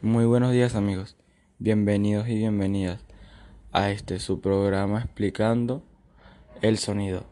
[0.00, 1.16] Muy buenos días amigos,
[1.58, 3.00] bienvenidos y bienvenidas
[3.72, 5.82] a este su programa explicando
[6.62, 7.24] el sonido.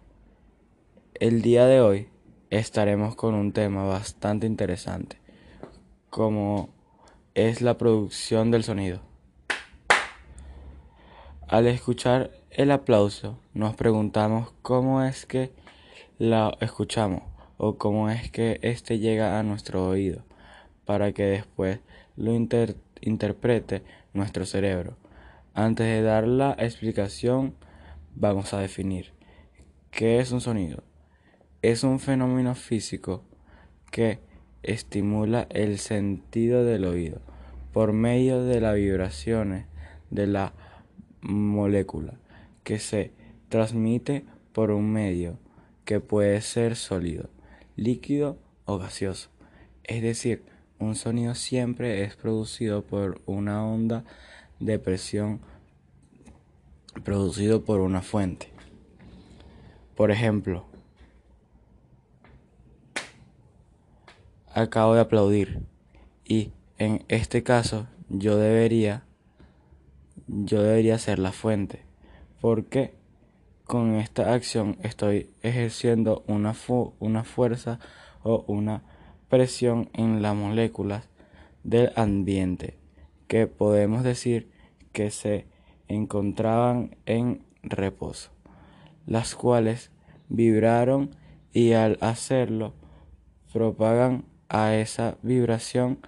[1.15, 2.09] El día de hoy
[2.51, 5.21] estaremos con un tema bastante interesante,
[6.11, 6.71] como
[7.35, 9.01] es la producción del sonido.
[11.47, 15.53] Al escuchar el aplauso nos preguntamos cómo es que
[16.19, 17.23] la escuchamos
[17.59, 20.25] o cómo es que éste llega a nuestro oído
[20.85, 21.79] para que después
[22.17, 24.97] lo interprete nuestro cerebro.
[25.55, 27.55] Antes de dar la explicación,
[28.15, 29.13] vamos a definir
[29.91, 30.83] qué es un sonido.
[31.63, 33.25] Es un fenómeno físico
[33.91, 34.21] que
[34.63, 37.21] estimula el sentido del oído
[37.73, 39.67] por medio de las vibraciones
[40.11, 40.55] de la
[41.21, 42.15] molécula
[42.65, 43.13] que se
[43.49, 45.39] transmite por un medio
[45.85, 47.31] que puede ser sólido,
[47.77, 49.31] líquido o gaseoso.
[49.85, 50.45] Es decir,
[50.79, 54.05] un sonido siempre es producido por una onda
[54.61, 55.41] de presión
[57.05, 58.49] producido por una fuente.
[59.95, 60.67] Por ejemplo,
[64.53, 65.63] acabo de aplaudir
[66.25, 69.05] y en este caso yo debería
[70.27, 71.85] yo debería ser la fuente
[72.41, 72.95] porque
[73.65, 76.55] con esta acción estoy ejerciendo una,
[76.99, 77.79] una fuerza
[78.23, 78.83] o una
[79.29, 81.09] presión en las moléculas
[81.65, 82.79] del ambiente,
[83.29, 84.51] que podemos decir
[84.93, 85.47] que se
[85.89, 88.31] encontraban en reposo,
[89.07, 89.91] las cuales
[90.29, 91.17] vibraron
[91.53, 92.75] y al hacerlo
[93.53, 95.99] propagan a esa vibración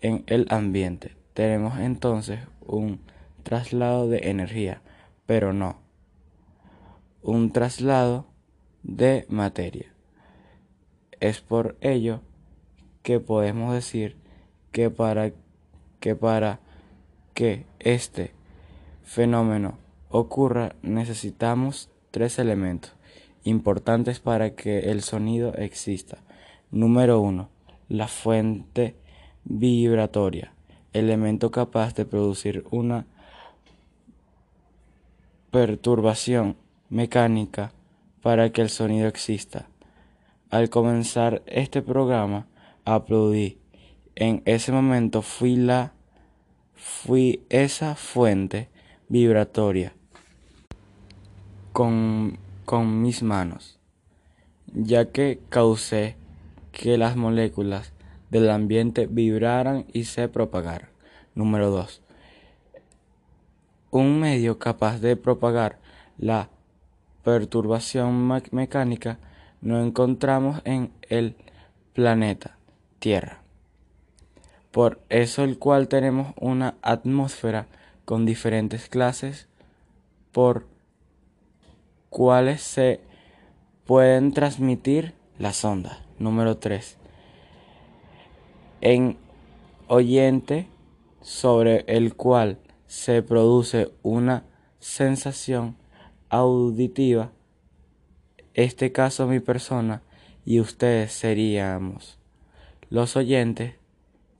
[0.00, 1.16] en el ambiente.
[1.34, 3.00] Tenemos entonces un
[3.42, 4.82] traslado de energía,
[5.26, 5.84] pero no
[7.24, 8.26] un traslado
[8.82, 9.92] de materia.
[11.20, 12.20] Es por ello
[13.04, 14.16] que podemos decir
[14.72, 15.30] que para
[16.00, 16.58] que para
[17.34, 18.32] que este
[19.04, 22.92] fenómeno ocurra necesitamos tres elementos
[23.44, 26.18] importantes para que el sonido exista.
[26.70, 27.50] Número uno,
[27.88, 28.96] la fuente
[29.44, 30.54] vibratoria,
[30.92, 33.06] elemento capaz de producir una
[35.50, 36.56] perturbación
[36.88, 37.72] mecánica
[38.22, 39.68] para que el sonido exista.
[40.48, 42.46] Al comenzar este programa,
[42.84, 43.58] aplaudí.
[44.14, 45.92] En ese momento fui la
[46.74, 48.68] fui esa fuente
[49.08, 49.94] vibratoria
[51.72, 53.78] con, con mis manos,
[54.66, 56.16] ya que causé
[56.72, 57.92] que las moléculas
[58.30, 60.90] del ambiente vibraran y se propagaran.
[61.34, 62.02] Número 2.
[63.90, 65.78] Un medio capaz de propagar
[66.18, 66.50] la
[67.22, 69.18] perturbación mecánica
[69.60, 71.36] no encontramos en el
[71.94, 72.58] planeta
[73.04, 73.42] Tierra.
[74.70, 77.66] Por eso el cual tenemos una atmósfera
[78.06, 79.46] con diferentes clases
[80.32, 80.66] por
[82.08, 83.02] cuales se
[83.84, 85.98] pueden transmitir las ondas.
[86.18, 86.96] Número 3.
[88.80, 89.18] En
[89.88, 90.66] oyente
[91.20, 94.44] sobre el cual se produce una
[94.78, 95.76] sensación
[96.30, 97.32] auditiva,
[98.54, 100.00] este caso mi persona
[100.46, 102.23] y ustedes seríamos
[102.90, 103.74] los oyentes,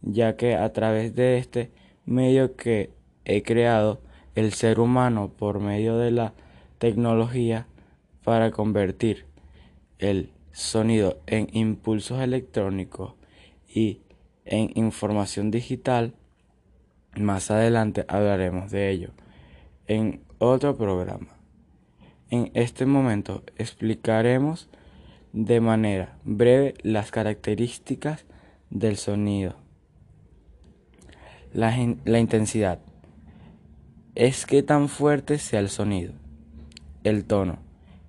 [0.03, 1.71] ya que a través de este
[2.05, 2.91] medio que
[3.25, 4.00] he creado
[4.34, 6.34] el ser humano por medio de la
[6.78, 7.66] tecnología
[8.22, 9.27] para convertir
[9.99, 13.15] el sonido en impulsos electrónicos
[13.69, 14.00] y
[14.44, 16.15] en información digital,
[17.16, 19.11] más adelante hablaremos de ello
[19.87, 21.28] en otro programa.
[22.31, 24.69] En este momento explicaremos
[25.32, 28.25] de manera breve las características
[28.74, 29.54] del sonido.
[31.54, 31.78] La,
[32.18, 32.80] intensidad
[34.16, 36.12] es que tan fuerte sea el sonido.
[37.04, 37.58] El tono,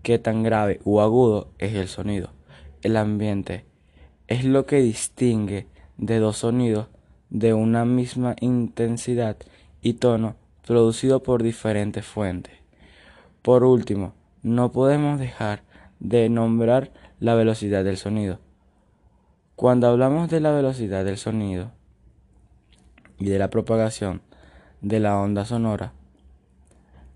[0.02, 2.32] qué tan grave o agudo es el sonido.
[2.82, 3.66] El ambiente
[4.28, 5.68] es lo que distingue
[5.98, 6.88] de dos sonidos
[7.30, 9.38] de una misma intensidad
[9.82, 10.36] y tono
[10.66, 12.54] producido por diferentes fuentes.
[13.44, 15.62] Por último, no podemos dejar
[16.00, 18.40] de nombrar la velocidad del sonido.
[19.56, 21.72] Cuando hablamos de la velocidad del sonido
[23.18, 24.22] y de la propagación
[24.82, 25.94] de la onda sonora,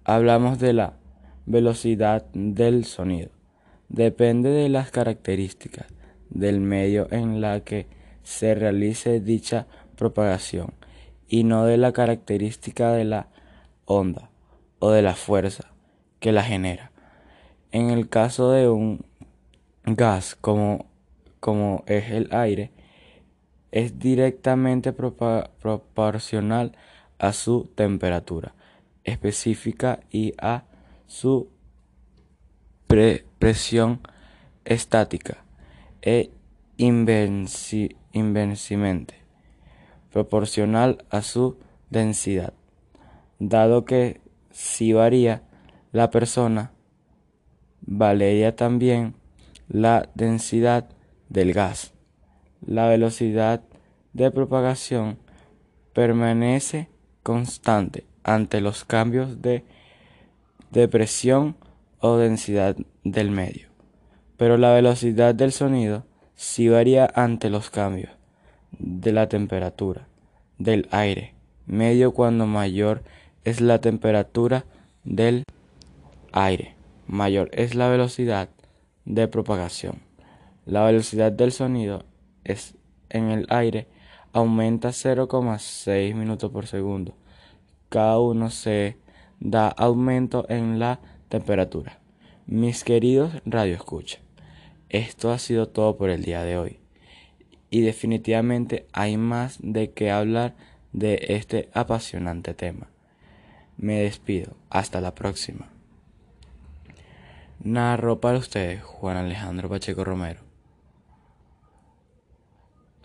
[0.05, 0.93] hablamos de la
[1.45, 3.29] velocidad del sonido.
[3.89, 5.87] Depende de las características
[6.29, 7.87] del medio en la que
[8.23, 10.73] se realice dicha propagación
[11.27, 13.27] y no de la característica de la
[13.83, 14.29] onda
[14.79, 15.73] o de la fuerza
[16.21, 16.91] que la genera.
[17.73, 19.05] En el caso de un
[19.83, 20.88] gas como,
[21.39, 22.71] como es el aire,
[23.71, 26.75] es directamente proporcional
[27.19, 28.55] a su temperatura
[29.03, 30.63] específica y a
[31.07, 31.49] su
[33.39, 33.99] presión
[34.65, 35.43] estática
[36.01, 36.31] e
[36.77, 39.15] inversamente
[40.11, 41.57] proporcional a su
[41.89, 42.53] densidad,
[43.37, 44.21] dado que
[44.51, 45.43] si varía
[45.91, 46.71] la persona,
[47.81, 49.13] valería también
[49.67, 50.89] la densidad
[51.29, 51.93] del gas.
[52.65, 53.61] La velocidad
[54.13, 55.17] de propagación
[55.93, 56.89] permanece
[57.23, 59.63] constante ante los cambios de,
[60.71, 61.55] de presión
[61.99, 63.67] o densidad del medio,
[64.37, 66.05] pero la velocidad del sonido
[66.35, 68.11] sí varía ante los cambios
[68.77, 70.07] de la temperatura
[70.57, 71.39] del aire
[71.69, 73.03] medio cuando mayor
[73.45, 74.65] es la temperatura
[75.03, 75.43] del
[76.31, 76.75] aire,
[77.07, 78.49] mayor es la velocidad
[79.05, 80.08] de propagación.
[80.69, 82.05] La velocidad del sonido
[82.43, 82.77] es
[83.09, 83.87] en el aire
[84.33, 87.15] aumenta 0,6 minutos por segundo.
[87.89, 88.99] Cada uno se
[89.39, 91.97] da aumento en la temperatura.
[92.45, 94.19] Mis queridos radioescucha,
[94.89, 96.79] esto ha sido todo por el día de hoy.
[97.71, 100.53] Y definitivamente hay más de qué hablar
[100.93, 102.91] de este apasionante tema.
[103.75, 104.55] Me despido.
[104.69, 105.69] Hasta la próxima.
[107.59, 110.48] Narro para ustedes Juan Alejandro Pacheco Romero.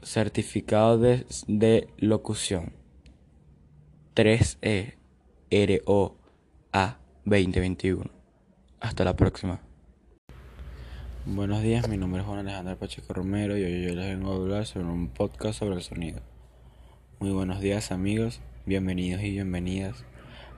[0.05, 2.75] Certificado de, de locución
[4.15, 4.97] 3E
[5.51, 6.17] RO
[6.75, 8.05] A 2021.
[8.81, 9.63] Hasta la próxima.
[11.25, 14.37] Buenos días, mi nombre es Juan Alejandro Pacheco Romero y hoy yo les vengo a
[14.37, 16.21] hablar sobre un podcast sobre el sonido.
[17.19, 20.05] Muy buenos días amigos, bienvenidos y bienvenidas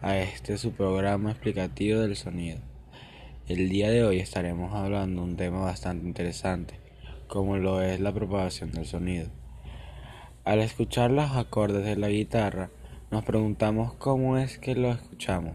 [0.03, 2.59] a este su programa explicativo del sonido.
[3.47, 6.81] El día de hoy estaremos hablando de un tema bastante interesante,
[7.27, 9.29] como lo es la propagación del sonido.
[10.45, 12.71] Al escuchar los acordes de la guitarra,
[13.11, 15.55] nos preguntamos cómo es que lo escuchamos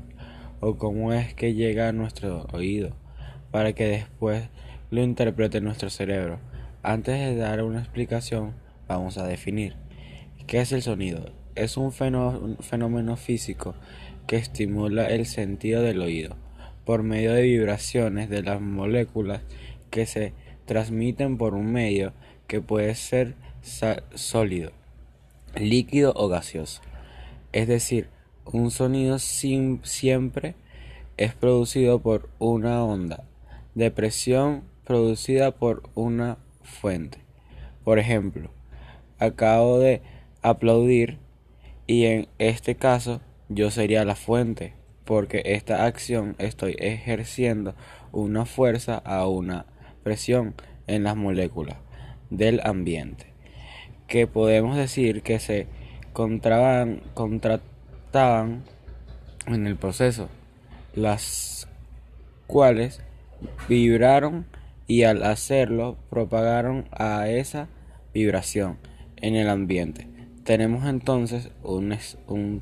[0.59, 2.95] o cómo es que llega a nuestro oído
[3.51, 4.49] para que después
[4.89, 6.39] lo interprete nuestro cerebro.
[6.83, 8.53] Antes de dar una explicación,
[8.87, 9.75] vamos a definir.
[10.47, 11.31] ¿Qué es el sonido?
[11.55, 13.75] Es un fenómeno físico
[14.27, 16.35] que estimula el sentido del oído
[16.85, 19.41] por medio de vibraciones de las moléculas
[19.89, 20.33] que se
[20.65, 22.13] transmiten por un medio
[22.47, 23.35] que puede ser
[24.15, 24.71] sólido,
[25.55, 26.81] líquido o gaseoso.
[27.51, 28.09] Es decir,
[28.45, 30.55] un sonido siempre
[31.17, 33.23] es producido por una onda
[33.75, 37.19] de presión producida por una fuente.
[37.83, 38.51] Por ejemplo,
[39.19, 40.01] acabo de
[40.41, 41.19] aplaudir
[41.87, 44.73] y en este caso yo sería la fuente
[45.05, 47.75] porque esta acción estoy ejerciendo
[48.11, 49.65] una fuerza a una
[50.03, 50.55] presión
[50.87, 51.77] en las moléculas
[52.29, 53.27] del ambiente
[54.07, 55.67] que podemos decir que se
[56.11, 58.63] contraban, contrataban
[59.47, 60.27] en el proceso
[60.93, 61.67] las
[62.47, 63.01] cuales
[63.69, 64.45] vibraron
[64.87, 67.69] y al hacerlo propagaron a esa
[68.13, 68.77] vibración
[69.15, 70.07] en el ambiente.
[70.43, 71.95] Tenemos entonces un,
[72.27, 72.61] un,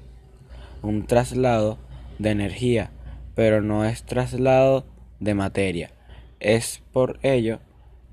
[0.84, 1.80] un traslado
[2.20, 2.92] de energía,
[3.34, 4.86] pero no es traslado
[5.20, 5.92] de materia.
[6.40, 7.60] Es por ello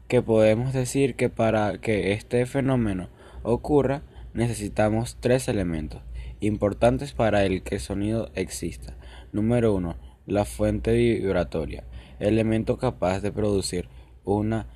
[0.08, 3.08] que podemos decir que para que este fenómeno
[3.42, 4.02] ocurra
[4.34, 6.02] necesitamos tres elementos
[6.40, 8.94] importantes para el que el sonido exista.
[9.32, 9.96] Número uno,
[10.26, 11.84] la fuente vibratoria,
[12.18, 13.88] elemento capaz de producir
[14.24, 14.66] una,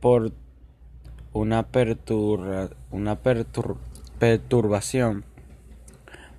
[0.00, 0.32] por,
[1.32, 1.66] una,
[2.90, 3.20] una
[4.18, 5.24] perturbación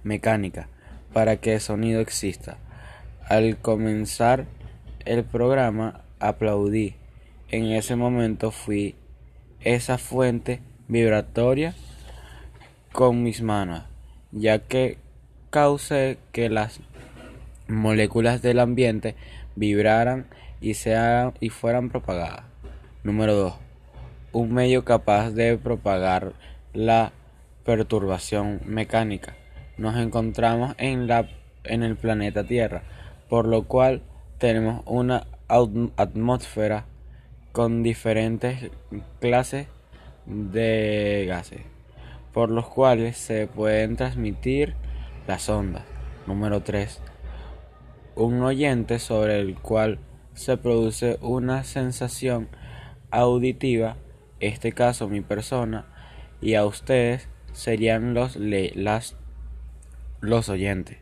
[0.04, 0.70] mecánica
[1.14, 2.58] para que el sonido exista.
[3.30, 4.46] Al comenzar
[5.06, 6.96] el programa aplaudí.
[7.50, 8.96] En ese momento fui
[9.62, 11.76] esa fuente vibratoria
[12.92, 13.84] con mis manos,
[14.32, 14.98] ya que
[15.50, 16.80] causé que las
[17.68, 19.16] moléculas del ambiente
[19.56, 20.28] vibraran
[20.62, 22.44] y, sean, y fueran propagadas.
[23.04, 23.54] Número 2.
[24.32, 26.34] Un medio capaz de propagar
[26.74, 27.12] la
[27.66, 29.36] perturbación mecánica.
[29.78, 31.28] Nos encontramos en, la,
[31.64, 32.84] en el planeta Tierra,
[33.30, 34.02] por lo cual
[34.38, 35.28] tenemos una
[35.98, 36.86] atmósfera
[37.52, 38.72] con diferentes
[39.20, 39.68] clases
[40.26, 41.62] de gases,
[42.34, 44.76] por los cuales se pueden transmitir
[45.28, 45.84] las ondas.
[46.26, 47.02] Número 3
[48.16, 50.00] un oyente sobre el cual
[50.34, 52.50] se produce una sensación
[53.12, 53.98] auditiva,
[54.40, 55.86] este caso mi persona,
[56.42, 59.16] y a ustedes serían los, las,
[60.22, 60.98] los oyentes,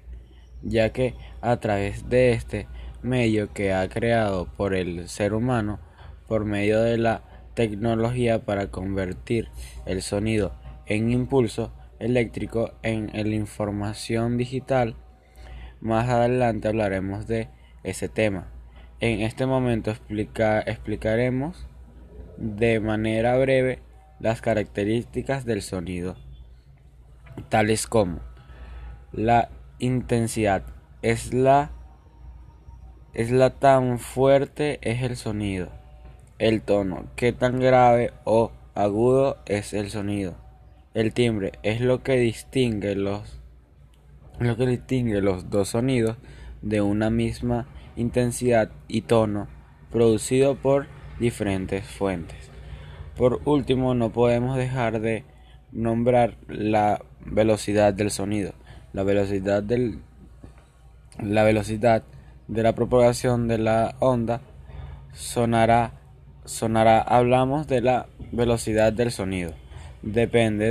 [0.61, 2.67] ya que a través de este
[3.03, 5.79] medio que ha creado por el ser humano,
[6.27, 9.49] por medio de la tecnología para convertir
[9.85, 10.53] el sonido
[10.85, 14.95] en impulso eléctrico en la información digital.
[15.79, 17.49] Más adelante hablaremos de
[17.83, 18.47] ese tema.
[18.99, 21.67] En este momento explicaremos
[22.37, 23.79] de manera breve
[24.19, 26.15] las características del sonido,
[27.49, 28.19] tales como
[29.11, 30.63] la intensidad
[31.01, 31.71] es la
[33.13, 35.69] es la tan fuerte es el sonido,
[36.39, 40.35] el tono, qué tan grave o agudo es el sonido,
[40.93, 43.39] el timbre es lo que distingue los
[44.39, 46.17] lo que distingue los dos sonidos
[46.61, 49.47] de una misma intensidad y tono
[49.91, 50.87] producido por
[51.19, 52.49] diferentes fuentes.
[53.15, 55.25] Por último, no podemos dejar de
[55.71, 58.53] nombrar la velocidad del sonido.
[58.93, 59.99] La velocidad del
[61.21, 62.03] la velocidad
[62.51, 64.41] de la propagación de la onda
[65.13, 65.93] sonará
[66.43, 69.53] sonará hablamos de la velocidad del sonido.
[70.01, 70.69] Depende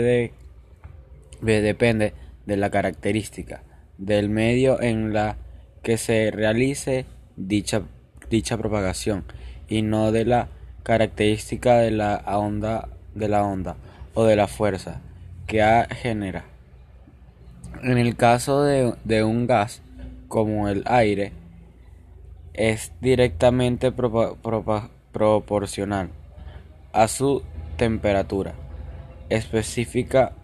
[1.40, 2.12] de depende
[2.44, 3.62] de la característica
[3.96, 5.36] del medio en la
[5.82, 7.06] que se realice
[7.36, 7.82] dicha,
[8.28, 9.24] dicha propagación
[9.66, 10.48] y no de la
[10.82, 13.76] característica de la onda de la onda
[14.12, 15.00] o de la fuerza
[15.46, 15.62] que
[16.02, 16.44] genera.
[17.82, 19.80] En el caso de, de un gas
[20.28, 21.39] como el aire
[22.54, 23.92] es directamente
[25.12, 26.10] proporcional
[26.92, 27.42] a su
[27.76, 28.54] temperatura
[29.28, 30.34] específica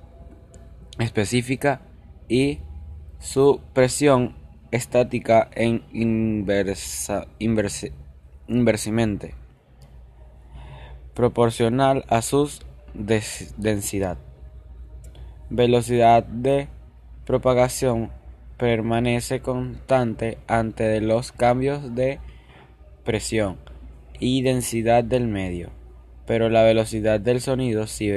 [0.99, 1.81] específica
[2.29, 2.61] y
[3.19, 4.35] su presión
[4.71, 7.27] estática en inversa,
[8.49, 9.35] inversamente
[11.15, 12.51] proporcional a su
[12.95, 14.19] densidad.
[15.49, 16.69] Velocidad de
[17.25, 18.11] propagación
[18.57, 22.19] permanece constante ante los cambios de
[23.05, 23.59] presión
[24.19, 25.71] y densidad del medio,
[26.27, 28.11] pero la velocidad del sonido sí,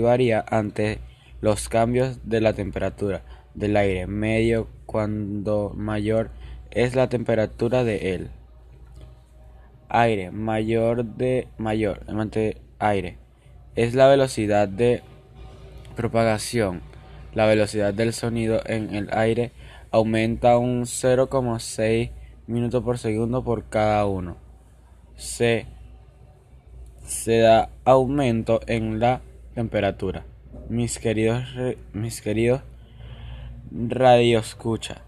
[0.00, 0.98] varía ante
[1.40, 3.22] los cambios de la temperatura
[3.54, 6.30] del aire medio cuando mayor
[6.70, 8.30] es la temperatura de él.
[9.88, 12.00] Aire mayor de mayor
[12.78, 13.18] aire
[13.76, 15.02] es la velocidad de
[15.94, 16.93] propagación.
[17.34, 19.50] La velocidad del sonido en el aire
[19.90, 22.10] aumenta un 0,6
[22.46, 24.36] minutos por segundo por cada uno.
[25.16, 25.66] Se,
[27.04, 29.20] se da aumento en la
[29.54, 30.24] temperatura.
[30.68, 31.44] Mis queridos,
[31.92, 32.62] mis queridos
[33.72, 35.02] radio escucha.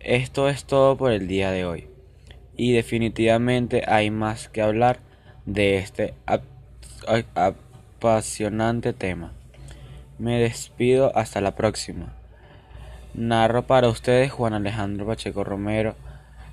[0.00, 1.88] Esto es todo por el día de hoy.
[2.56, 5.00] Y definitivamente hay más que hablar
[5.44, 6.14] de este
[8.00, 9.37] apasionante tema.
[10.18, 12.14] Me despido hasta la próxima.
[13.14, 15.96] Narro para ustedes Juan Alejandro Pacheco Romero,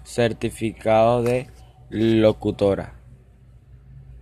[0.03, 1.47] certificado de
[1.89, 2.94] locutora.